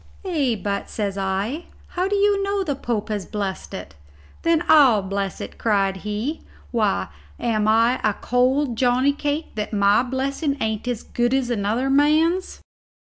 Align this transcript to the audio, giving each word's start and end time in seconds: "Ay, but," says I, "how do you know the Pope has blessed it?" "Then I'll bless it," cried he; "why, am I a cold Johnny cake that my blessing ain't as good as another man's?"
"Ay, 0.25 0.55
but," 0.63 0.89
says 0.89 1.15
I, 1.15 1.65
"how 1.89 2.07
do 2.07 2.15
you 2.15 2.41
know 2.41 2.63
the 2.63 2.73
Pope 2.75 3.09
has 3.09 3.27
blessed 3.27 3.75
it?" 3.75 3.93
"Then 4.41 4.63
I'll 4.67 5.03
bless 5.03 5.39
it," 5.39 5.59
cried 5.59 5.97
he; 5.97 6.41
"why, 6.71 7.09
am 7.39 7.67
I 7.67 8.01
a 8.03 8.15
cold 8.15 8.75
Johnny 8.77 9.13
cake 9.13 9.53
that 9.53 9.73
my 9.73 10.01
blessing 10.01 10.57
ain't 10.59 10.87
as 10.87 11.03
good 11.03 11.35
as 11.35 11.51
another 11.51 11.87
man's?" 11.91 12.61